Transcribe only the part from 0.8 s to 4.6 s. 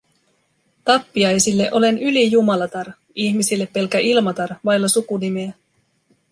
Tappiaisille olen ylijumalatar- ihmisille pelkkä Ilmatar,